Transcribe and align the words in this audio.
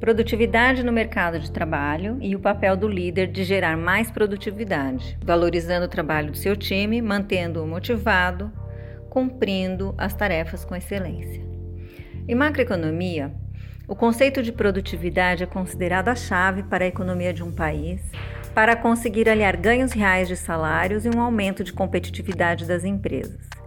Produtividade 0.00 0.82
no 0.82 0.90
mercado 0.90 1.38
de 1.38 1.52
trabalho 1.52 2.16
e 2.22 2.34
o 2.34 2.40
papel 2.40 2.74
do 2.74 2.88
líder 2.88 3.26
de 3.26 3.44
gerar 3.44 3.76
mais 3.76 4.10
produtividade, 4.10 5.18
valorizando 5.22 5.84
o 5.84 5.88
trabalho 5.90 6.32
do 6.32 6.38
seu 6.38 6.56
time, 6.56 7.02
mantendo-o 7.02 7.66
motivado, 7.66 8.50
cumprindo 9.10 9.94
as 9.98 10.14
tarefas 10.14 10.64
com 10.64 10.74
excelência. 10.74 11.44
Em 12.26 12.34
macroeconomia, 12.34 13.30
o 13.86 13.94
conceito 13.94 14.42
de 14.42 14.52
produtividade 14.52 15.42
é 15.42 15.46
considerado 15.46 16.08
a 16.08 16.14
chave 16.14 16.62
para 16.62 16.84
a 16.84 16.88
economia 16.88 17.32
de 17.34 17.42
um 17.42 17.52
país, 17.52 18.00
para 18.54 18.74
conseguir 18.74 19.28
aliar 19.28 19.56
ganhos 19.56 19.92
reais 19.92 20.28
de 20.28 20.36
salários 20.36 21.04
e 21.04 21.10
um 21.14 21.20
aumento 21.20 21.62
de 21.62 21.74
competitividade 21.74 22.66
das 22.66 22.84
empresas. 22.84 23.59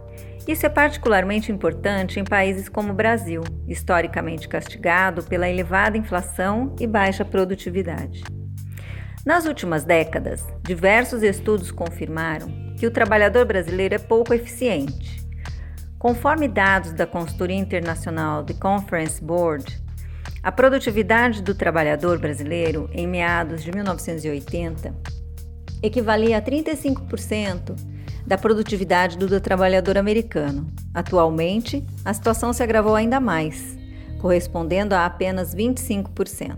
Isso 0.46 0.66
é 0.66 0.68
particularmente 0.68 1.50
importante 1.50 2.20
em 2.20 2.24
países 2.24 2.68
como 2.68 2.92
o 2.92 2.94
Brasil, 2.94 3.42
historicamente 3.66 4.46
castigado 4.46 5.22
pela 5.22 5.48
elevada 5.48 5.96
inflação 5.96 6.76
e 6.78 6.86
baixa 6.86 7.24
produtividade. 7.24 8.22
Nas 9.24 9.46
últimas 9.46 9.84
décadas, 9.84 10.46
diversos 10.62 11.22
estudos 11.22 11.70
confirmaram 11.70 12.48
que 12.78 12.86
o 12.86 12.90
trabalhador 12.90 13.46
brasileiro 13.46 13.94
é 13.94 13.98
pouco 13.98 14.34
eficiente. 14.34 15.26
Conforme 15.98 16.46
dados 16.46 16.92
da 16.92 17.06
consultoria 17.06 17.56
internacional 17.56 18.44
The 18.44 18.52
Conference 18.52 19.24
Board, 19.24 19.82
a 20.42 20.52
produtividade 20.52 21.42
do 21.42 21.54
trabalhador 21.54 22.18
brasileiro 22.18 22.90
em 22.92 23.08
meados 23.08 23.62
de 23.62 23.72
1980 23.72 24.94
equivalia 25.86 26.38
a 26.38 26.42
35% 26.42 27.76
da 28.26 28.38
produtividade 28.38 29.18
do 29.18 29.40
trabalhador 29.40 29.98
americano. 29.98 30.66
Atualmente, 30.94 31.84
a 32.04 32.14
situação 32.14 32.52
se 32.52 32.62
agravou 32.62 32.94
ainda 32.94 33.20
mais, 33.20 33.76
correspondendo 34.18 34.94
a 34.94 35.04
apenas 35.04 35.54
25%. 35.54 36.56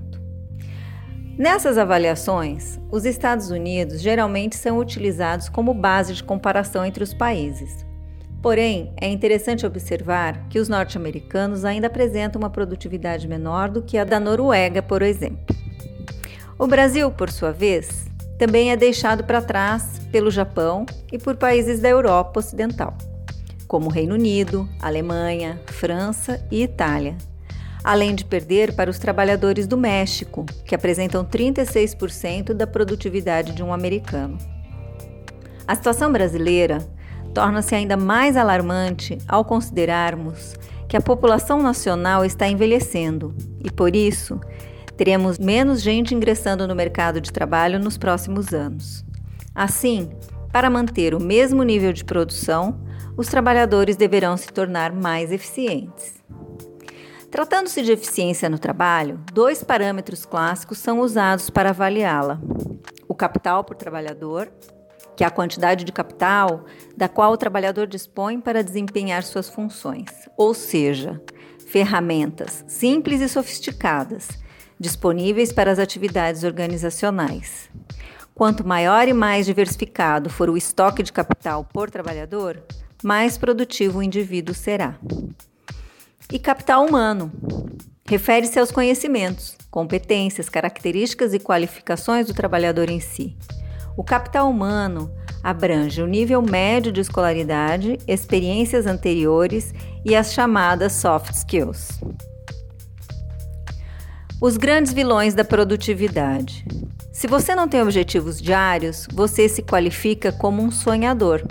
Nessas 1.37 1.77
avaliações, 1.77 2.79
os 2.91 3.05
Estados 3.05 3.51
Unidos 3.51 4.01
geralmente 4.01 4.57
são 4.57 4.79
utilizados 4.79 5.49
como 5.49 5.75
base 5.75 6.15
de 6.15 6.25
comparação 6.25 6.85
entre 6.85 7.03
os 7.03 7.13
países. 7.13 7.85
Porém, 8.41 8.95
é 9.01 9.09
interessante 9.09 9.67
observar 9.67 10.49
que 10.49 10.59
os 10.59 10.69
norte-americanos 10.69 11.65
ainda 11.65 11.89
apresentam 11.89 12.41
uma 12.41 12.49
produtividade 12.49 13.27
menor 13.27 13.69
do 13.69 13.83
que 13.83 13.99
a 13.99 14.05
da 14.05 14.21
Noruega, 14.21 14.81
por 14.81 15.03
exemplo. 15.03 15.55
O 16.59 16.67
Brasil, 16.67 17.11
por 17.11 17.29
sua 17.31 17.53
vez, 17.53 18.07
também 18.39 18.71
é 18.71 18.77
deixado 18.77 19.25
para 19.25 19.41
trás 19.41 20.01
pelo 20.13 20.31
Japão 20.31 20.85
e 21.11 21.19
por 21.19 21.37
países 21.37 21.81
da 21.81 21.89
Europa 21.89 22.41
Ocidental, 22.41 22.97
como 23.67 23.89
Reino 23.89 24.15
Unido, 24.15 24.69
Alemanha, 24.81 25.61
França 25.67 26.45
e 26.51 26.63
Itália, 26.63 27.17
além 27.83 28.15
de 28.15 28.25
perder 28.25 28.75
para 28.75 28.91
os 28.91 28.99
trabalhadores 28.99 29.67
do 29.67 29.77
México, 29.77 30.45
que 30.65 30.75
apresentam 30.75 31.25
36% 31.25 32.53
da 32.53 32.67
produtividade 32.67 33.53
de 33.53 33.63
um 33.63 33.73
americano. 33.73 34.37
A 35.67 35.75
situação 35.75 36.13
brasileira 36.13 36.79
torna-se 37.35 37.75
ainda 37.75 37.97
mais 37.97 38.37
alarmante 38.37 39.19
ao 39.29 39.45
considerarmos 39.45 40.55
que 40.89 40.97
a 40.97 41.01
população 41.01 41.63
nacional 41.63 42.25
está 42.25 42.49
envelhecendo 42.49 43.35
e, 43.63 43.71
por 43.71 43.97
isso, 43.97 44.41
teremos 44.97 45.39
menos 45.39 45.83
gente 45.83 46.15
ingressando 46.15 46.67
no 46.67 46.75
mercado 46.75 47.21
de 47.21 47.33
trabalho 47.33 47.79
nos 47.79 47.99
próximos 47.99 48.55
anos. 48.55 49.05
Assim, 49.55 50.11
para 50.53 50.71
manter 50.71 51.15
o 51.15 51.21
mesmo 51.21 51.63
nível 51.63 51.93
de 51.93 52.05
produção, 52.05 52.81
os 53.17 53.29
trabalhadores 53.29 53.97
deverão 53.97 54.37
se 54.37 54.49
tornar 54.49 54.93
mais 54.93 55.33
eficientes. 55.33 56.17
Tratando-se 57.31 57.83
de 57.83 57.93
eficiência 57.93 58.49
no 58.49 58.59
trabalho, 58.59 59.21
dois 59.33 59.63
parâmetros 59.63 60.25
clássicos 60.25 60.79
são 60.79 61.01
usados 61.01 61.51
para 61.51 61.71
avaliá-la: 61.71 62.41
o 63.09 63.15
capital 63.15 63.65
por 63.65 63.77
trabalhador, 63.77 64.51
que 65.17 65.25
é 65.25 65.27
a 65.27 65.31
quantidade 65.31 65.85
de 65.85 65.93
capital 65.93 66.65
da 66.97 67.09
qual 67.09 67.33
o 67.33 67.37
trabalhador 67.37 67.87
dispõe 67.87 68.41
para 68.41 68.63
desempenhar 68.63 69.23
suas 69.23 69.49
funções, 69.49 70.07
ou 70.37 70.55
seja, 70.55 71.21
ferramentas 71.67 72.65
simples 72.67 73.21
e 73.21 73.29
sofisticadas 73.29 74.29
disponíveis 74.79 75.53
para 75.53 75.71
as 75.71 75.79
atividades 75.79 76.45
organizacionais. 76.45 77.69
Quanto 78.35 78.67
maior 78.67 79.09
e 79.09 79.13
mais 79.13 79.47
diversificado 79.47 80.29
for 80.29 80.51
o 80.51 80.57
estoque 80.57 81.03
de 81.03 81.13
capital 81.13 81.65
por 81.65 81.91
trabalhador, 81.91 82.63
mais 83.03 83.39
produtivo 83.39 83.99
o 83.99 84.03
indivíduo 84.03 84.55
será. 84.55 84.97
E 86.31 86.39
capital 86.39 86.85
humano 86.85 87.33
refere-se 88.07 88.59
aos 88.59 88.71
conhecimentos, 88.71 89.57
competências, 89.71 90.49
características 90.49 91.35
e 91.35 91.39
qualificações 91.39 92.27
do 92.27 92.35
trabalhador 92.35 92.91
em 92.91 93.01
si. 93.01 93.37
O 93.97 94.05
capital 94.05 94.51
humano 94.51 95.11
abrange 95.43 96.03
o 96.03 96.07
nível 96.07 96.43
médio 96.43 96.93
de 96.93 97.01
escolaridade, 97.01 97.99
experiências 98.07 98.87
anteriores 98.87 99.73
e 100.05 100.15
as 100.15 100.33
chamadas 100.33 100.93
soft 100.93 101.33
skills. 101.33 102.01
Os 104.39 104.59
grandes 104.59 104.93
vilões 104.93 105.33
da 105.33 105.43
produtividade. 105.43 106.63
Se 107.11 107.27
você 107.27 107.55
não 107.55 107.67
tem 107.67 107.81
objetivos 107.81 108.39
diários, 108.39 109.07
você 109.11 109.49
se 109.49 109.63
qualifica 109.63 110.31
como 110.31 110.63
um 110.63 110.71
sonhador, 110.71 111.43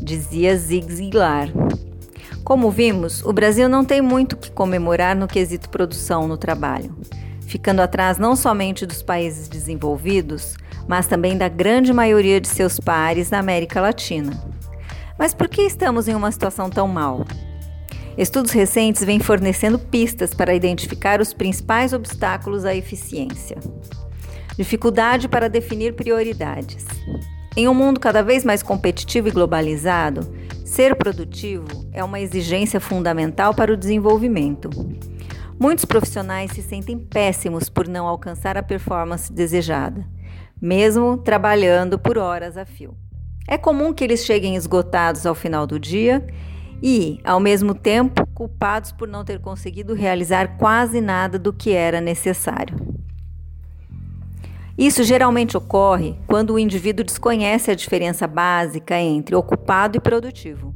dizia 0.00 0.56
Zig 0.56 0.92
Ziglar. 0.92 1.48
Como 2.44 2.70
vimos, 2.70 3.24
o 3.24 3.32
Brasil 3.32 3.68
não 3.68 3.84
tem 3.84 4.00
muito 4.00 4.36
que 4.36 4.52
comemorar 4.52 5.16
no 5.16 5.26
quesito 5.26 5.68
produção 5.68 6.28
no 6.28 6.36
trabalho, 6.36 6.96
ficando 7.40 7.82
atrás 7.82 8.18
não 8.18 8.36
somente 8.36 8.86
dos 8.86 9.02
países 9.02 9.48
desenvolvidos, 9.48 10.54
mas 10.86 11.08
também 11.08 11.36
da 11.36 11.48
grande 11.48 11.92
maioria 11.92 12.40
de 12.40 12.46
seus 12.46 12.78
pares 12.78 13.30
na 13.30 13.40
América 13.40 13.80
Latina. 13.80 14.32
Mas 15.18 15.34
por 15.34 15.48
que 15.48 15.62
estamos 15.62 16.06
em 16.06 16.14
uma 16.14 16.30
situação 16.30 16.70
tão 16.70 16.86
mal? 16.86 17.26
Estudos 18.18 18.50
recentes 18.50 19.04
vêm 19.04 19.20
fornecendo 19.20 19.78
pistas 19.78 20.34
para 20.34 20.52
identificar 20.52 21.20
os 21.20 21.32
principais 21.32 21.92
obstáculos 21.92 22.64
à 22.64 22.74
eficiência. 22.74 23.56
Dificuldade 24.56 25.28
para 25.28 25.48
definir 25.48 25.94
prioridades. 25.94 26.84
Em 27.56 27.68
um 27.68 27.74
mundo 27.74 28.00
cada 28.00 28.20
vez 28.20 28.44
mais 28.44 28.60
competitivo 28.60 29.28
e 29.28 29.30
globalizado, 29.30 30.34
ser 30.64 30.96
produtivo 30.96 31.68
é 31.92 32.02
uma 32.02 32.18
exigência 32.18 32.80
fundamental 32.80 33.54
para 33.54 33.72
o 33.72 33.76
desenvolvimento. 33.76 34.68
Muitos 35.56 35.84
profissionais 35.84 36.50
se 36.50 36.60
sentem 36.60 36.98
péssimos 36.98 37.68
por 37.68 37.86
não 37.86 38.04
alcançar 38.08 38.58
a 38.58 38.64
performance 38.64 39.32
desejada, 39.32 40.04
mesmo 40.60 41.18
trabalhando 41.18 42.00
por 42.00 42.18
horas 42.18 42.56
a 42.56 42.64
fio. 42.64 42.96
É 43.46 43.56
comum 43.56 43.92
que 43.92 44.02
eles 44.02 44.24
cheguem 44.24 44.56
esgotados 44.56 45.24
ao 45.24 45.36
final 45.36 45.68
do 45.68 45.78
dia 45.78 46.26
e, 46.82 47.20
ao 47.24 47.40
mesmo 47.40 47.74
tempo, 47.74 48.26
culpados 48.34 48.92
por 48.92 49.08
não 49.08 49.24
ter 49.24 49.40
conseguido 49.40 49.94
realizar 49.94 50.56
quase 50.58 51.00
nada 51.00 51.38
do 51.38 51.52
que 51.52 51.72
era 51.72 52.00
necessário. 52.00 52.76
Isso 54.78 55.02
geralmente 55.02 55.56
ocorre 55.56 56.16
quando 56.26 56.54
o 56.54 56.58
indivíduo 56.58 57.04
desconhece 57.04 57.68
a 57.68 57.74
diferença 57.74 58.28
básica 58.28 58.96
entre 58.96 59.34
ocupado 59.34 59.96
e 59.96 60.00
produtivo. 60.00 60.72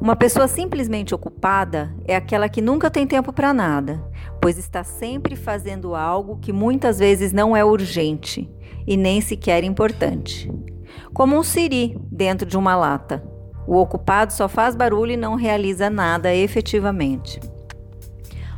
Uma 0.00 0.16
pessoa 0.16 0.48
simplesmente 0.48 1.14
ocupada 1.14 1.94
é 2.06 2.16
aquela 2.16 2.48
que 2.48 2.62
nunca 2.62 2.90
tem 2.90 3.06
tempo 3.06 3.32
para 3.32 3.52
nada, 3.52 4.02
pois 4.40 4.56
está 4.56 4.84
sempre 4.84 5.36
fazendo 5.36 5.94
algo 5.94 6.38
que 6.38 6.52
muitas 6.52 6.98
vezes 6.98 7.32
não 7.32 7.56
é 7.56 7.64
urgente 7.64 8.50
e 8.86 8.96
nem 8.96 9.20
sequer 9.20 9.64
importante. 9.64 10.50
Como 11.12 11.36
um 11.36 11.42
siri 11.42 11.98
dentro 12.10 12.46
de 12.46 12.56
uma 12.56 12.76
lata. 12.76 13.22
O 13.66 13.76
ocupado 13.76 14.32
só 14.32 14.48
faz 14.48 14.76
barulho 14.76 15.12
e 15.12 15.16
não 15.16 15.34
realiza 15.34 15.90
nada 15.90 16.34
efetivamente. 16.34 17.40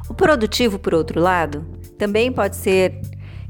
O 0.09 0.15
produtivo, 0.15 0.79
por 0.79 0.95
outro 0.95 1.21
lado, 1.21 1.65
também 1.99 2.31
pode 2.31 2.57
ser 2.57 3.01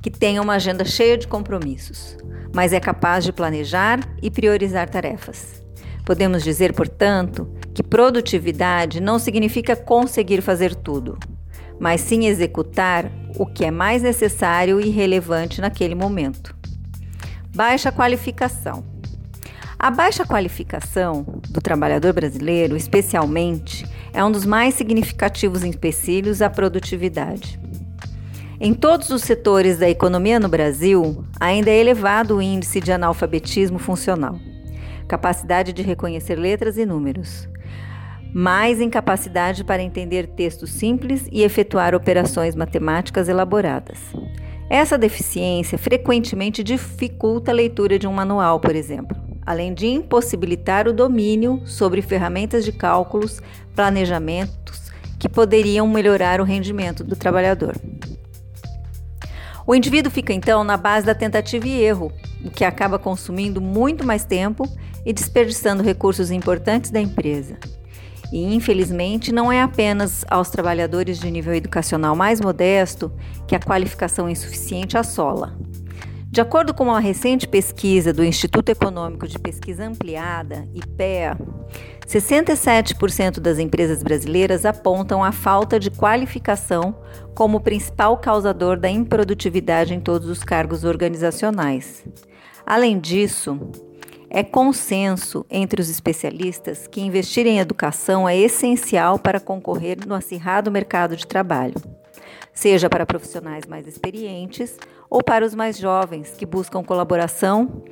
que 0.02 0.10
tenha 0.10 0.40
uma 0.40 0.54
agenda 0.54 0.84
cheia 0.84 1.18
de 1.18 1.26
compromissos, 1.26 2.16
mas 2.54 2.72
é 2.72 2.80
capaz 2.80 3.24
de 3.24 3.32
planejar 3.32 4.00
e 4.22 4.30
priorizar 4.30 4.88
tarefas. 4.88 5.62
Podemos 6.04 6.42
dizer, 6.42 6.72
portanto, 6.72 7.52
que 7.74 7.82
produtividade 7.82 9.00
não 9.00 9.18
significa 9.18 9.76
conseguir 9.76 10.40
fazer 10.40 10.74
tudo, 10.74 11.18
mas 11.78 12.00
sim 12.00 12.26
executar 12.26 13.10
o 13.36 13.46
que 13.46 13.64
é 13.64 13.70
mais 13.70 14.02
necessário 14.02 14.80
e 14.80 14.88
relevante 14.88 15.60
naquele 15.60 15.94
momento. 15.94 16.56
Baixa 17.54 17.92
qualificação. 17.92 18.84
A 19.78 19.90
baixa 19.90 20.24
qualificação 20.24 21.37
do 21.50 21.60
trabalhador 21.60 22.12
brasileiro, 22.12 22.76
especialmente, 22.76 23.86
é 24.12 24.22
um 24.24 24.30
dos 24.30 24.44
mais 24.44 24.74
significativos 24.74 25.64
empecilhos 25.64 26.42
à 26.42 26.50
produtividade. 26.50 27.58
Em 28.60 28.74
todos 28.74 29.10
os 29.10 29.22
setores 29.22 29.78
da 29.78 29.88
economia 29.88 30.40
no 30.40 30.48
Brasil, 30.48 31.24
ainda 31.38 31.70
é 31.70 31.78
elevado 31.78 32.36
o 32.36 32.42
índice 32.42 32.80
de 32.80 32.90
analfabetismo 32.90 33.78
funcional, 33.78 34.38
capacidade 35.06 35.72
de 35.72 35.82
reconhecer 35.82 36.36
letras 36.36 36.76
e 36.76 36.84
números. 36.84 37.48
mais 38.32 38.80
incapacidade 38.80 39.64
para 39.64 39.82
entender 39.82 40.26
textos 40.28 40.70
simples 40.70 41.26
e 41.32 41.42
efetuar 41.42 41.94
operações 41.94 42.54
matemáticas 42.54 43.28
elaboradas. 43.28 43.98
Essa 44.68 44.98
deficiência 44.98 45.78
frequentemente 45.78 46.62
dificulta 46.62 47.50
a 47.50 47.54
leitura 47.54 47.98
de 47.98 48.06
um 48.06 48.12
manual, 48.12 48.60
por 48.60 48.76
exemplo, 48.76 49.16
além 49.48 49.72
de 49.72 49.86
impossibilitar 49.86 50.86
o 50.86 50.92
domínio 50.92 51.62
sobre 51.64 52.02
ferramentas 52.02 52.66
de 52.66 52.70
cálculos, 52.70 53.40
planejamentos 53.74 54.92
que 55.18 55.26
poderiam 55.26 55.88
melhorar 55.88 56.38
o 56.38 56.44
rendimento 56.44 57.02
do 57.02 57.16
trabalhador. 57.16 57.74
O 59.66 59.74
indivíduo 59.74 60.12
fica 60.12 60.34
então 60.34 60.62
na 60.62 60.76
base 60.76 61.06
da 61.06 61.14
tentativa 61.14 61.66
e 61.66 61.80
erro, 61.80 62.12
o 62.44 62.50
que 62.50 62.62
acaba 62.62 62.98
consumindo 62.98 63.58
muito 63.58 64.06
mais 64.06 64.22
tempo 64.22 64.68
e 65.02 65.14
desperdiçando 65.14 65.82
recursos 65.82 66.30
importantes 66.30 66.90
da 66.90 67.00
empresa. 67.00 67.56
E, 68.30 68.54
infelizmente, 68.54 69.32
não 69.32 69.50
é 69.50 69.62
apenas 69.62 70.26
aos 70.28 70.50
trabalhadores 70.50 71.18
de 71.18 71.30
nível 71.30 71.54
educacional 71.54 72.14
mais 72.14 72.38
modesto 72.38 73.10
que 73.46 73.56
a 73.56 73.60
qualificação 73.60 74.28
insuficiente 74.28 74.98
assola. 74.98 75.56
De 76.38 76.42
acordo 76.42 76.72
com 76.72 76.84
uma 76.84 77.00
recente 77.00 77.48
pesquisa 77.48 78.12
do 78.12 78.24
Instituto 78.24 78.68
Econômico 78.68 79.26
de 79.26 79.36
Pesquisa 79.40 79.84
Ampliada, 79.84 80.68
IPEA, 80.72 81.36
67% 82.06 83.40
das 83.40 83.58
empresas 83.58 84.04
brasileiras 84.04 84.64
apontam 84.64 85.24
a 85.24 85.32
falta 85.32 85.80
de 85.80 85.90
qualificação 85.90 86.96
como 87.34 87.58
principal 87.58 88.16
causador 88.18 88.78
da 88.78 88.88
improdutividade 88.88 89.92
em 89.92 89.98
todos 89.98 90.28
os 90.28 90.44
cargos 90.44 90.84
organizacionais. 90.84 92.04
Além 92.64 93.00
disso, 93.00 93.58
é 94.30 94.44
consenso 94.44 95.44
entre 95.50 95.80
os 95.80 95.90
especialistas 95.90 96.86
que 96.86 97.00
investir 97.00 97.48
em 97.48 97.58
educação 97.58 98.28
é 98.28 98.38
essencial 98.38 99.18
para 99.18 99.40
concorrer 99.40 100.06
no 100.06 100.14
acirrado 100.14 100.70
mercado 100.70 101.16
de 101.16 101.26
trabalho, 101.26 101.74
seja 102.54 102.88
para 102.88 103.04
profissionais 103.04 103.66
mais 103.66 103.88
experientes 103.88 104.76
ou 105.10 105.22
para 105.22 105.44
os 105.44 105.54
mais 105.54 105.78
jovens 105.78 106.34
que 106.36 106.46
buscam 106.46 106.82
colaboração, 106.82 107.82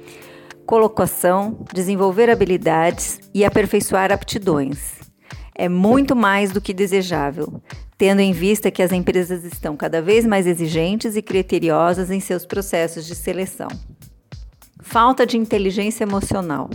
colocação, 0.66 1.64
desenvolver 1.72 2.28
habilidades 2.28 3.20
e 3.32 3.44
aperfeiçoar 3.44 4.12
aptidões. 4.12 4.96
É 5.54 5.68
muito 5.68 6.14
mais 6.14 6.50
do 6.50 6.60
que 6.60 6.74
desejável, 6.74 7.62
tendo 7.96 8.20
em 8.20 8.32
vista 8.32 8.70
que 8.70 8.82
as 8.82 8.92
empresas 8.92 9.44
estão 9.44 9.76
cada 9.76 10.02
vez 10.02 10.26
mais 10.26 10.46
exigentes 10.46 11.16
e 11.16 11.22
criteriosas 11.22 12.10
em 12.10 12.20
seus 12.20 12.44
processos 12.44 13.06
de 13.06 13.14
seleção. 13.14 13.68
Falta 14.80 15.24
de 15.24 15.38
inteligência 15.38 16.04
emocional. 16.04 16.68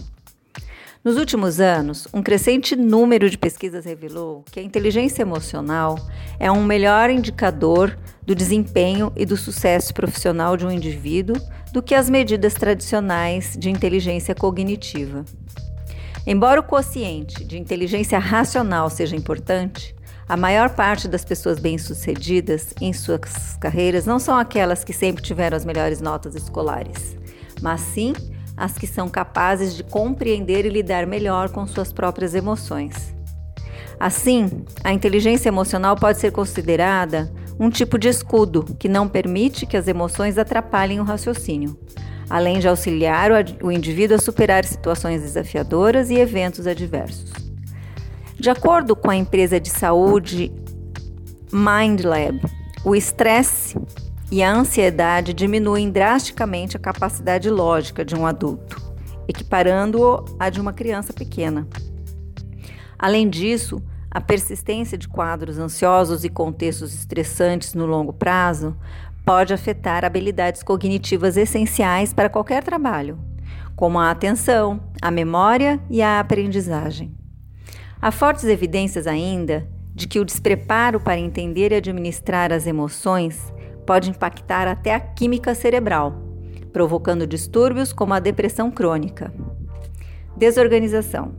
Nos 1.03 1.17
últimos 1.17 1.59
anos, 1.59 2.07
um 2.13 2.21
crescente 2.21 2.75
número 2.75 3.27
de 3.27 3.35
pesquisas 3.35 3.85
revelou 3.85 4.43
que 4.51 4.59
a 4.59 4.63
inteligência 4.63 5.23
emocional 5.23 5.97
é 6.39 6.51
um 6.51 6.63
melhor 6.63 7.09
indicador 7.09 7.97
do 8.21 8.35
desempenho 8.35 9.11
e 9.15 9.25
do 9.25 9.35
sucesso 9.35 9.95
profissional 9.95 10.55
de 10.55 10.63
um 10.63 10.69
indivíduo 10.69 11.35
do 11.73 11.81
que 11.81 11.95
as 11.95 12.07
medidas 12.07 12.53
tradicionais 12.53 13.57
de 13.57 13.71
inteligência 13.71 14.35
cognitiva. 14.35 15.25
Embora 16.27 16.59
o 16.59 16.63
quociente 16.63 17.43
de 17.43 17.57
inteligência 17.57 18.19
racional 18.19 18.87
seja 18.87 19.15
importante, 19.15 19.95
a 20.29 20.37
maior 20.37 20.69
parte 20.69 21.07
das 21.07 21.25
pessoas 21.25 21.57
bem-sucedidas 21.57 22.75
em 22.79 22.93
suas 22.93 23.57
carreiras 23.59 24.05
não 24.05 24.19
são 24.19 24.37
aquelas 24.37 24.83
que 24.83 24.93
sempre 24.93 25.23
tiveram 25.23 25.57
as 25.57 25.65
melhores 25.65 25.99
notas 25.99 26.35
escolares 26.35 27.19
mas 27.61 27.79
sim 27.81 28.13
as 28.61 28.77
que 28.77 28.85
são 28.85 29.09
capazes 29.09 29.75
de 29.75 29.83
compreender 29.83 30.67
e 30.67 30.69
lidar 30.69 31.07
melhor 31.07 31.49
com 31.49 31.65
suas 31.65 31.91
próprias 31.91 32.35
emoções. 32.35 32.93
Assim, 33.99 34.63
a 34.83 34.93
inteligência 34.93 35.49
emocional 35.49 35.95
pode 35.95 36.19
ser 36.19 36.31
considerada 36.31 37.33
um 37.59 37.71
tipo 37.71 37.97
de 37.97 38.07
escudo 38.07 38.63
que 38.77 38.87
não 38.87 39.07
permite 39.07 39.65
que 39.65 39.75
as 39.75 39.87
emoções 39.87 40.37
atrapalhem 40.37 40.99
o 40.99 41.03
raciocínio, 41.03 41.75
além 42.29 42.59
de 42.59 42.67
auxiliar 42.67 43.31
o 43.63 43.71
indivíduo 43.71 44.15
a 44.15 44.21
superar 44.21 44.63
situações 44.63 45.23
desafiadoras 45.23 46.11
e 46.11 46.19
eventos 46.19 46.67
adversos. 46.67 47.31
De 48.39 48.49
acordo 48.51 48.95
com 48.95 49.09
a 49.09 49.15
empresa 49.15 49.59
de 49.59 49.71
saúde 49.71 50.51
MindLab, 51.51 52.39
o 52.85 52.95
estresse 52.95 53.75
e 54.31 54.41
a 54.41 54.51
ansiedade 54.51 55.33
diminuem 55.33 55.91
drasticamente 55.91 56.77
a 56.77 56.79
capacidade 56.79 57.49
lógica 57.49 58.05
de 58.05 58.15
um 58.15 58.25
adulto, 58.25 58.81
equiparando-o 59.27 60.23
à 60.39 60.49
de 60.49 60.61
uma 60.61 60.71
criança 60.71 61.11
pequena. 61.11 61.67
Além 62.97 63.29
disso, 63.29 63.83
a 64.09 64.21
persistência 64.21 64.97
de 64.97 65.09
quadros 65.09 65.59
ansiosos 65.59 66.23
e 66.23 66.29
contextos 66.29 66.93
estressantes 66.93 67.73
no 67.73 67.85
longo 67.85 68.13
prazo 68.13 68.77
pode 69.25 69.53
afetar 69.53 70.05
habilidades 70.05 70.63
cognitivas 70.63 71.35
essenciais 71.35 72.13
para 72.13 72.29
qualquer 72.29 72.63
trabalho, 72.63 73.19
como 73.75 73.99
a 73.99 74.11
atenção, 74.11 74.79
a 75.01 75.11
memória 75.11 75.79
e 75.89 76.01
a 76.01 76.21
aprendizagem. 76.21 77.13
Há 78.01 78.11
fortes 78.11 78.45
evidências 78.45 79.07
ainda 79.07 79.67
de 79.93 80.07
que 80.07 80.19
o 80.19 80.25
despreparo 80.25 81.01
para 81.01 81.19
entender 81.19 81.73
e 81.73 81.75
administrar 81.75 82.53
as 82.53 82.65
emoções 82.65 83.53
pode 83.85 84.09
impactar 84.09 84.67
até 84.67 84.93
a 84.93 84.99
química 84.99 85.53
cerebral, 85.55 86.21
provocando 86.71 87.27
distúrbios 87.27 87.91
como 87.91 88.13
a 88.13 88.19
depressão 88.19 88.71
crônica. 88.71 89.33
Desorganização. 90.35 91.33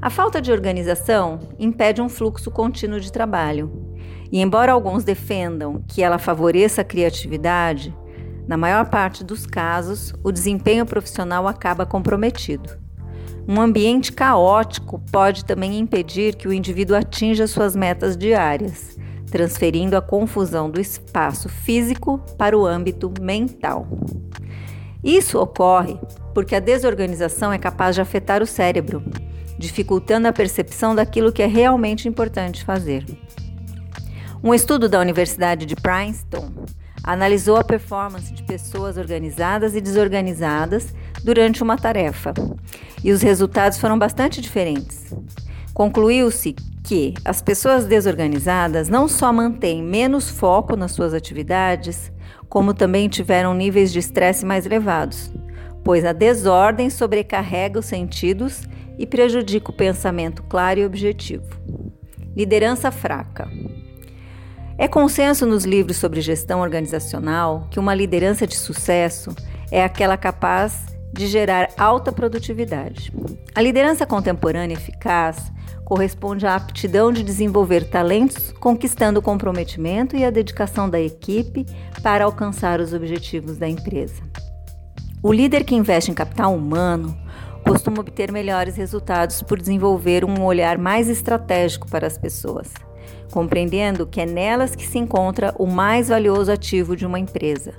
A 0.00 0.10
falta 0.10 0.40
de 0.40 0.50
organização 0.50 1.38
impede 1.58 2.02
um 2.02 2.08
fluxo 2.08 2.50
contínuo 2.50 2.98
de 2.98 3.12
trabalho. 3.12 3.94
E 4.32 4.40
embora 4.40 4.72
alguns 4.72 5.04
defendam 5.04 5.84
que 5.86 6.02
ela 6.02 6.18
favoreça 6.18 6.80
a 6.80 6.84
criatividade, 6.84 7.94
na 8.48 8.56
maior 8.56 8.88
parte 8.90 9.22
dos 9.22 9.46
casos, 9.46 10.12
o 10.24 10.32
desempenho 10.32 10.84
profissional 10.84 11.46
acaba 11.46 11.86
comprometido. 11.86 12.76
Um 13.46 13.60
ambiente 13.60 14.12
caótico 14.12 15.00
pode 15.10 15.44
também 15.44 15.78
impedir 15.78 16.34
que 16.34 16.48
o 16.48 16.52
indivíduo 16.52 16.96
atinja 16.96 17.46
suas 17.46 17.76
metas 17.76 18.16
diárias, 18.16 18.96
transferindo 19.32 19.96
a 19.96 20.02
confusão 20.02 20.70
do 20.70 20.78
espaço 20.78 21.48
físico 21.48 22.18
para 22.36 22.56
o 22.56 22.66
âmbito 22.66 23.10
mental. 23.18 23.88
Isso 25.02 25.40
ocorre 25.40 25.98
porque 26.34 26.54
a 26.54 26.60
desorganização 26.60 27.50
é 27.50 27.58
capaz 27.58 27.94
de 27.94 28.02
afetar 28.02 28.42
o 28.42 28.46
cérebro, 28.46 29.02
dificultando 29.58 30.28
a 30.28 30.32
percepção 30.32 30.94
daquilo 30.94 31.32
que 31.32 31.42
é 31.42 31.46
realmente 31.46 32.06
importante 32.06 32.62
fazer. 32.62 33.06
Um 34.44 34.52
estudo 34.52 34.86
da 34.86 35.00
Universidade 35.00 35.64
de 35.64 35.76
Princeton 35.76 36.52
analisou 37.02 37.56
a 37.56 37.64
performance 37.64 38.32
de 38.34 38.42
pessoas 38.42 38.98
organizadas 38.98 39.74
e 39.74 39.80
desorganizadas 39.80 40.94
durante 41.24 41.62
uma 41.62 41.78
tarefa, 41.78 42.34
e 43.02 43.10
os 43.10 43.22
resultados 43.22 43.78
foram 43.78 43.98
bastante 43.98 44.42
diferentes. 44.42 45.12
Concluiu-se 45.72 46.54
que 46.92 47.14
as 47.24 47.40
pessoas 47.40 47.86
desorganizadas 47.86 48.90
não 48.90 49.08
só 49.08 49.32
mantêm 49.32 49.82
menos 49.82 50.28
foco 50.28 50.76
nas 50.76 50.92
suas 50.92 51.14
atividades, 51.14 52.12
como 52.50 52.74
também 52.74 53.08
tiveram 53.08 53.54
níveis 53.54 53.90
de 53.90 53.98
estresse 53.98 54.44
mais 54.44 54.66
elevados, 54.66 55.32
pois 55.82 56.04
a 56.04 56.12
desordem 56.12 56.90
sobrecarrega 56.90 57.80
os 57.80 57.86
sentidos 57.86 58.64
e 58.98 59.06
prejudica 59.06 59.70
o 59.70 59.74
pensamento 59.74 60.42
claro 60.42 60.80
e 60.80 60.84
objetivo. 60.84 61.48
Liderança 62.36 62.90
fraca. 62.90 63.48
É 64.76 64.86
consenso 64.86 65.46
nos 65.46 65.64
livros 65.64 65.96
sobre 65.96 66.20
gestão 66.20 66.60
organizacional 66.60 67.68
que 67.70 67.80
uma 67.80 67.94
liderança 67.94 68.46
de 68.46 68.54
sucesso 68.54 69.34
é 69.70 69.82
aquela 69.82 70.18
capaz 70.18 70.91
de 71.12 71.26
gerar 71.26 71.68
alta 71.76 72.10
produtividade. 72.10 73.12
A 73.54 73.60
liderança 73.60 74.06
contemporânea 74.06 74.74
eficaz 74.74 75.52
corresponde 75.84 76.46
à 76.46 76.56
aptidão 76.56 77.12
de 77.12 77.22
desenvolver 77.22 77.84
talentos, 77.90 78.52
conquistando 78.52 79.20
o 79.20 79.22
comprometimento 79.22 80.16
e 80.16 80.24
a 80.24 80.30
dedicação 80.30 80.88
da 80.88 81.00
equipe 81.00 81.66
para 82.02 82.24
alcançar 82.24 82.80
os 82.80 82.94
objetivos 82.94 83.58
da 83.58 83.68
empresa. 83.68 84.22
O 85.22 85.32
líder 85.32 85.64
que 85.64 85.74
investe 85.74 86.10
em 86.10 86.14
capital 86.14 86.54
humano 86.54 87.16
costuma 87.62 88.00
obter 88.00 88.32
melhores 88.32 88.76
resultados 88.76 89.42
por 89.42 89.58
desenvolver 89.58 90.24
um 90.24 90.42
olhar 90.42 90.78
mais 90.78 91.08
estratégico 91.08 91.88
para 91.88 92.06
as 92.06 92.18
pessoas, 92.18 92.72
compreendendo 93.30 94.06
que 94.06 94.20
é 94.20 94.26
nelas 94.26 94.74
que 94.74 94.86
se 94.86 94.98
encontra 94.98 95.54
o 95.58 95.66
mais 95.66 96.08
valioso 96.08 96.50
ativo 96.50 96.96
de 96.96 97.06
uma 97.06 97.18
empresa, 97.18 97.74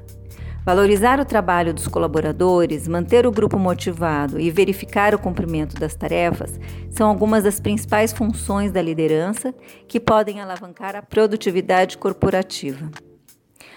Valorizar 0.65 1.19
o 1.19 1.25
trabalho 1.25 1.73
dos 1.73 1.89
colaboradores, 1.89 2.87
manter 2.87 3.27
o 3.27 3.31
grupo 3.31 3.59
motivado 3.59 4.39
e 4.39 4.49
verificar 4.49 5.13
o 5.13 5.19
cumprimento 5.19 5.75
das 5.75 5.93
tarefas 5.93 6.57
são 6.89 7.09
algumas 7.09 7.43
das 7.43 7.59
principais 7.59 8.13
funções 8.13 8.71
da 8.71 8.81
liderança 8.81 9.53
que 9.89 9.99
podem 9.99 10.39
alavancar 10.39 10.95
a 10.95 11.01
produtividade 11.01 11.97
corporativa. 11.97 12.89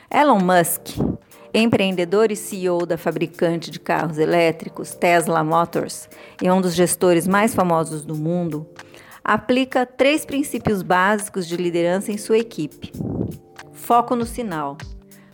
Elon 0.09 0.38
Musk, 0.38 0.97
empreendedor 1.52 2.31
e 2.31 2.37
CEO 2.37 2.87
da 2.87 2.97
fabricante 2.97 3.69
de 3.69 3.81
carros 3.81 4.16
elétricos 4.16 4.95
Tesla 4.95 5.43
Motors 5.43 6.09
e 6.40 6.49
um 6.49 6.61
dos 6.61 6.73
gestores 6.73 7.26
mais 7.26 7.52
famosos 7.52 8.05
do 8.05 8.14
mundo, 8.14 8.64
aplica 9.25 9.85
três 9.85 10.25
princípios 10.25 10.83
básicos 10.83 11.49
de 11.49 11.57
liderança 11.57 12.12
em 12.12 12.16
sua 12.16 12.38
equipe. 12.38 12.93
Foco 13.73 14.14
no 14.14 14.25
sinal. 14.25 14.76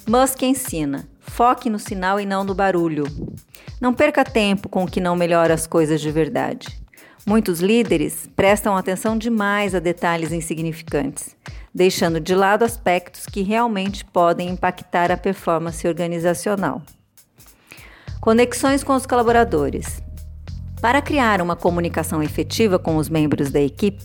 Musk 0.09 0.43
ensina: 0.43 1.12
foque 1.33 1.71
no 1.71 1.79
sinal 1.79 2.21
e 2.21 2.27
não 2.27 2.45
no 2.45 2.55
barulho. 2.55 3.05
Não 3.81 3.95
perca 3.95 4.23
tempo 4.23 4.69
com 4.69 4.85
o 4.85 4.87
que 4.87 5.01
não 5.01 5.17
melhora 5.17 5.55
as 5.55 5.67
coisas 5.67 6.01
de 6.01 6.11
verdade. 6.11 6.69
Muitos 7.25 7.61
líderes 7.61 8.29
prestam 8.37 8.77
atenção 8.77 9.17
demais 9.17 9.75
a 9.75 9.79
detalhes 9.79 10.31
insignificantes, 10.31 11.35
deixando 11.75 12.21
de 12.21 12.35
lado 12.35 12.65
aspectos 12.65 13.25
que 13.25 13.43
realmente 13.43 14.05
podem 14.05 14.51
impactar 14.51 15.11
a 15.11 15.17
performance 15.17 15.87
organizacional. 15.89 16.83
Conexões 18.21 18.85
com 18.85 18.95
os 18.95 19.07
colaboradores. 19.07 20.03
Para 20.83 21.01
criar 21.01 21.41
uma 21.41 21.57
comunicação 21.57 22.23
efetiva 22.23 22.79
com 22.79 22.97
os 22.97 23.09
membros 23.09 23.51
da 23.51 23.61
equipe, 23.61 24.05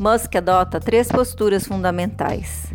Musk 0.00 0.34
adota 0.36 0.80
três 0.80 1.08
posturas 1.08 1.66
fundamentais. 1.66 2.72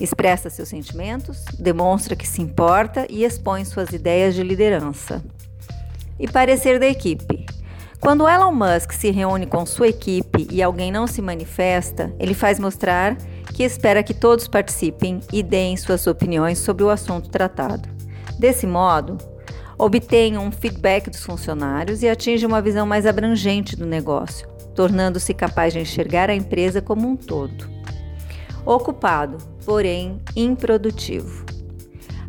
Expressa 0.00 0.50
seus 0.50 0.68
sentimentos, 0.68 1.44
demonstra 1.58 2.16
que 2.16 2.26
se 2.26 2.42
importa 2.42 3.06
e 3.08 3.24
expõe 3.24 3.64
suas 3.64 3.90
ideias 3.90 4.34
de 4.34 4.42
liderança. 4.42 5.24
E 6.18 6.28
parecer 6.28 6.78
da 6.78 6.86
equipe. 6.86 7.46
Quando 8.00 8.28
Elon 8.28 8.52
Musk 8.52 8.92
se 8.92 9.10
reúne 9.10 9.46
com 9.46 9.64
sua 9.64 9.88
equipe 9.88 10.46
e 10.50 10.62
alguém 10.62 10.92
não 10.92 11.06
se 11.06 11.22
manifesta, 11.22 12.14
ele 12.18 12.34
faz 12.34 12.58
mostrar 12.58 13.16
que 13.54 13.62
espera 13.62 14.02
que 14.02 14.12
todos 14.12 14.46
participem 14.46 15.20
e 15.32 15.42
deem 15.42 15.76
suas 15.76 16.06
opiniões 16.06 16.58
sobre 16.58 16.84
o 16.84 16.90
assunto 16.90 17.30
tratado. 17.30 17.88
Desse 18.38 18.66
modo, 18.66 19.16
obtém 19.78 20.36
um 20.36 20.50
feedback 20.52 21.08
dos 21.08 21.24
funcionários 21.24 22.02
e 22.02 22.08
atinge 22.08 22.44
uma 22.44 22.60
visão 22.60 22.84
mais 22.84 23.06
abrangente 23.06 23.74
do 23.74 23.86
negócio, 23.86 24.46
tornando-se 24.74 25.32
capaz 25.32 25.72
de 25.72 25.80
enxergar 25.80 26.28
a 26.28 26.34
empresa 26.34 26.82
como 26.82 27.08
um 27.08 27.16
todo. 27.16 27.73
Ocupado, 28.66 29.38
porém 29.64 30.20
improdutivo. 30.34 31.44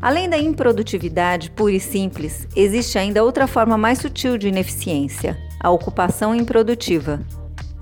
Além 0.02 0.30
da 0.30 0.38
improdutividade 0.38 1.50
pura 1.52 1.72
e 1.72 1.80
simples, 1.80 2.48
existe 2.56 2.98
ainda 2.98 3.24
outra 3.24 3.48
forma 3.48 3.78
mais 3.78 4.00
sutil 4.00 4.38
de 4.38 4.48
ineficiência, 4.48 5.38
a 5.60 5.72
ocupação 5.72 6.36
improdutiva, 6.36 7.22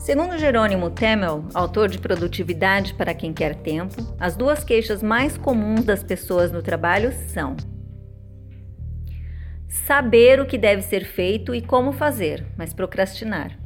Segundo 0.03 0.37
Jerônimo 0.37 0.89
Temel, 0.89 1.45
autor 1.53 1.87
de 1.87 1.97
Produtividade 1.97 2.93
para 2.93 3.13
quem 3.13 3.31
quer 3.31 3.55
tempo, 3.55 4.13
as 4.19 4.35
duas 4.35 4.61
queixas 4.61 5.01
mais 5.01 5.37
comuns 5.37 5.85
das 5.85 6.03
pessoas 6.03 6.51
no 6.51 6.61
trabalho 6.61 7.13
são 7.29 7.55
saber 9.69 10.41
o 10.41 10.45
que 10.45 10.57
deve 10.57 10.81
ser 10.81 11.05
feito 11.05 11.55
e 11.55 11.61
como 11.61 11.93
fazer, 11.93 12.45
mas 12.57 12.73
procrastinar. 12.73 13.57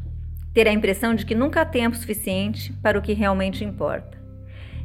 Ter 0.53 0.67
a 0.67 0.71
impressão 0.71 1.15
de 1.15 1.25
que 1.25 1.33
nunca 1.33 1.61
há 1.61 1.65
tempo 1.65 1.97
suficiente 1.97 2.71
para 2.83 2.99
o 2.99 3.01
que 3.01 3.13
realmente 3.13 3.65
importa. 3.65 4.16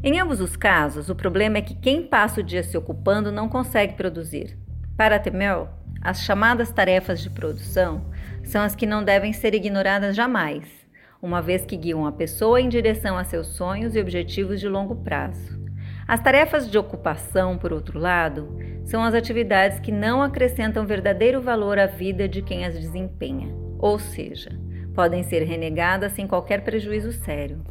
Em 0.02 0.18
ambos 0.20 0.40
os 0.40 0.56
casos, 0.56 1.08
o 1.08 1.14
problema 1.14 1.58
é 1.58 1.62
que 1.62 1.74
quem 1.74 2.02
passa 2.06 2.40
o 2.40 2.44
dia 2.44 2.62
se 2.62 2.76
ocupando 2.76 3.30
não 3.30 3.48
consegue 3.48 3.94
produzir. 3.94 4.58
Para 4.96 5.18
Temel, 5.18 5.68
as 6.00 6.22
chamadas 6.22 6.72
tarefas 6.72 7.20
de 7.20 7.30
produção 7.30 8.04
são 8.42 8.62
as 8.62 8.74
que 8.74 8.86
não 8.86 9.04
devem 9.04 9.32
ser 9.32 9.54
ignoradas 9.54 10.16
jamais 10.16 10.82
uma 11.22 11.40
vez 11.40 11.64
que 11.64 11.76
guiam 11.76 12.04
a 12.04 12.10
pessoa 12.10 12.60
em 12.60 12.68
direção 12.68 13.16
a 13.16 13.22
seus 13.22 13.46
sonhos 13.46 13.94
e 13.94 14.00
objetivos 14.00 14.58
de 14.58 14.68
longo 14.68 14.96
prazo. 14.96 15.62
As 16.06 16.20
tarefas 16.20 16.68
de 16.68 16.76
ocupação, 16.76 17.56
por 17.56 17.72
outro 17.72 17.96
lado, 17.96 18.58
são 18.84 19.04
as 19.04 19.14
atividades 19.14 19.78
que 19.78 19.92
não 19.92 20.20
acrescentam 20.20 20.84
verdadeiro 20.84 21.40
valor 21.40 21.78
à 21.78 21.86
vida 21.86 22.28
de 22.28 22.42
quem 22.42 22.66
as 22.66 22.74
desempenha, 22.74 23.54
ou 23.78 24.00
seja, 24.00 24.50
podem 24.96 25.22
ser 25.22 25.44
renegadas 25.44 26.12
sem 26.12 26.26
qualquer 26.26 26.64
prejuízo 26.64 27.12
sério. 27.12 27.62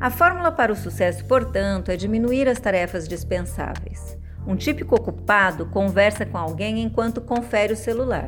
A 0.00 0.10
fórmula 0.10 0.50
para 0.50 0.72
o 0.72 0.76
sucesso, 0.76 1.24
portanto, 1.26 1.90
é 1.90 1.96
diminuir 1.96 2.48
as 2.48 2.58
tarefas 2.58 3.06
dispensáveis. 3.06 4.16
Um 4.46 4.56
típico 4.56 4.94
ocupado 4.94 5.66
conversa 5.66 6.24
com 6.24 6.38
alguém 6.38 6.80
enquanto 6.80 7.20
confere 7.20 7.74
o 7.74 7.76
celular 7.76 8.26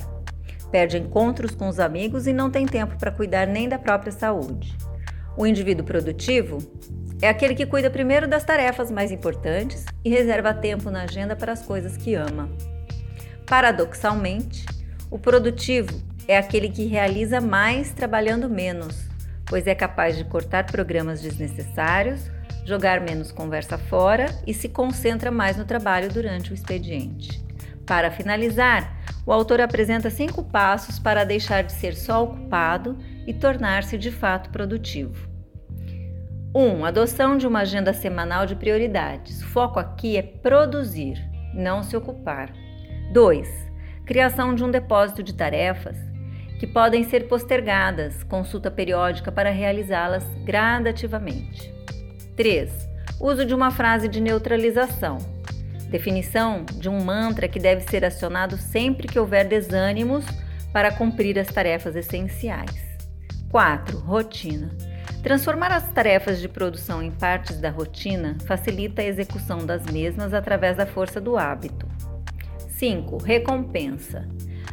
perde 0.72 0.96
encontros 0.96 1.54
com 1.54 1.68
os 1.68 1.78
amigos 1.78 2.26
e 2.26 2.32
não 2.32 2.50
tem 2.50 2.66
tempo 2.66 2.96
para 2.98 3.12
cuidar 3.12 3.46
nem 3.46 3.68
da 3.68 3.78
própria 3.78 4.10
saúde. 4.10 4.74
O 5.36 5.46
indivíduo 5.46 5.84
produtivo 5.84 6.58
é 7.20 7.28
aquele 7.28 7.54
que 7.54 7.66
cuida 7.66 7.90
primeiro 7.90 8.26
das 8.26 8.42
tarefas 8.42 8.90
mais 8.90 9.12
importantes 9.12 9.84
e 10.02 10.08
reserva 10.08 10.54
tempo 10.54 10.90
na 10.90 11.02
agenda 11.02 11.36
para 11.36 11.52
as 11.52 11.62
coisas 11.62 11.96
que 11.96 12.14
ama. 12.14 12.48
Paradoxalmente, 13.46 14.64
o 15.10 15.18
produtivo 15.18 15.92
é 16.26 16.38
aquele 16.38 16.70
que 16.70 16.86
realiza 16.86 17.40
mais 17.40 17.92
trabalhando 17.92 18.48
menos, 18.48 19.11
pois 19.52 19.66
é 19.66 19.74
capaz 19.74 20.16
de 20.16 20.24
cortar 20.24 20.64
programas 20.64 21.20
desnecessários, 21.20 22.30
jogar 22.64 23.02
menos 23.02 23.30
conversa 23.30 23.76
fora 23.76 24.34
e 24.46 24.54
se 24.54 24.66
concentra 24.66 25.30
mais 25.30 25.58
no 25.58 25.66
trabalho 25.66 26.08
durante 26.08 26.52
o 26.52 26.54
expediente. 26.54 27.44
Para 27.84 28.10
finalizar, 28.10 28.96
o 29.26 29.30
autor 29.30 29.60
apresenta 29.60 30.08
cinco 30.08 30.42
passos 30.42 30.98
para 30.98 31.22
deixar 31.24 31.64
de 31.64 31.72
ser 31.72 31.94
só 31.94 32.24
ocupado 32.24 32.96
e 33.26 33.34
tornar-se 33.34 33.98
de 33.98 34.10
fato 34.10 34.48
produtivo. 34.48 35.28
1. 36.54 36.58
Um, 36.58 36.86
adoção 36.86 37.36
de 37.36 37.46
uma 37.46 37.60
agenda 37.60 37.92
semanal 37.92 38.46
de 38.46 38.56
prioridades. 38.56 39.42
O 39.42 39.48
foco 39.48 39.78
aqui 39.78 40.16
é 40.16 40.22
produzir, 40.22 41.22
não 41.52 41.82
se 41.82 41.94
ocupar. 41.94 42.50
2. 43.12 43.46
Criação 44.06 44.54
de 44.54 44.64
um 44.64 44.70
depósito 44.70 45.22
de 45.22 45.34
tarefas 45.34 46.11
que 46.62 46.66
podem 46.68 47.02
ser 47.02 47.26
postergadas, 47.26 48.22
consulta 48.22 48.70
periódica 48.70 49.32
para 49.32 49.50
realizá-las 49.50 50.22
gradativamente. 50.44 51.74
3. 52.36 52.88
Uso 53.18 53.44
de 53.44 53.52
uma 53.52 53.72
frase 53.72 54.06
de 54.06 54.20
neutralização. 54.20 55.18
Definição 55.90 56.64
de 56.74 56.88
um 56.88 57.02
mantra 57.02 57.48
que 57.48 57.58
deve 57.58 57.80
ser 57.80 58.04
acionado 58.04 58.56
sempre 58.56 59.08
que 59.08 59.18
houver 59.18 59.44
desânimos 59.44 60.24
para 60.72 60.92
cumprir 60.92 61.36
as 61.36 61.48
tarefas 61.48 61.96
essenciais. 61.96 62.80
4. 63.50 63.98
Rotina. 63.98 64.70
Transformar 65.20 65.72
as 65.72 65.90
tarefas 65.90 66.40
de 66.40 66.48
produção 66.48 67.02
em 67.02 67.10
partes 67.10 67.56
da 67.56 67.70
rotina 67.70 68.36
facilita 68.46 69.02
a 69.02 69.06
execução 69.06 69.66
das 69.66 69.84
mesmas 69.86 70.32
através 70.32 70.76
da 70.76 70.86
força 70.86 71.20
do 71.20 71.36
hábito. 71.36 71.88
5. 72.68 73.16
Recompensa. 73.16 74.28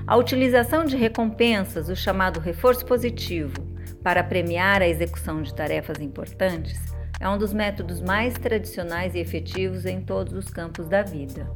A 0.10 0.18
utilização 0.18 0.86
de 0.86 0.98
recompensas, 0.98 1.88
o 1.88 1.96
chamado 1.96 2.40
reforço 2.40 2.84
positivo, 2.84 3.54
para 4.02 4.24
premiar 4.24 4.82
a 4.82 4.88
execução 4.88 5.44
de 5.44 5.54
tarefas 5.54 6.00
importantes, 6.00 6.80
é 7.20 7.30
um 7.30 7.38
dos 7.38 7.54
métodos 7.54 8.02
mais 8.02 8.34
tradicionais 8.34 9.14
e 9.14 9.20
efetivos 9.20 9.86
em 9.86 10.02
todos 10.02 10.34
os 10.34 10.50
campos 10.50 10.88
da 10.88 11.04
vida. 11.04 11.48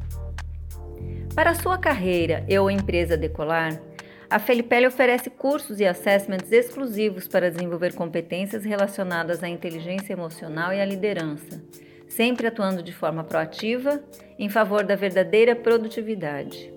Para 1.33 1.55
sua 1.55 1.79
carreira 1.79 2.45
e 2.48 2.55
ou 2.60 2.69
empresa 2.69 3.17
decolar, 3.17 3.81
a 4.29 4.38
Felipelli 4.38 4.86
oferece 4.86 5.31
cursos 5.31 5.79
e 5.79 5.86
assessments 5.88 6.51
exclusivos 6.51 7.27
para 7.27 7.50
desenvolver 7.50 7.95
competências 7.95 8.63
relacionadas 8.63 9.41
à 9.41 9.50
inteligência 9.50 10.13
emocional 10.13 10.72
e 10.72 10.79
à 10.79 10.86
liderança, 10.86 11.60
sempre 12.07 12.45
atuando 12.45 12.83
de 12.83 12.93
forma 12.93 13.24
proativa 13.24 14.00
em 14.38 14.48
favor 14.48 14.83
da 14.83 14.95
verdadeira 14.95 15.55
produtividade. 15.55 16.72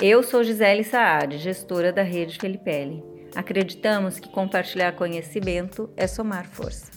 Eu 0.00 0.22
sou 0.22 0.42
Gisele 0.42 0.82
Saad, 0.82 1.38
gestora 1.38 1.92
da 1.92 2.02
rede 2.02 2.36
Felipelli. 2.38 3.02
Acreditamos 3.34 4.18
que 4.18 4.28
compartilhar 4.28 4.92
conhecimento 4.92 5.88
é 5.96 6.06
somar 6.06 6.46
força. 6.46 6.90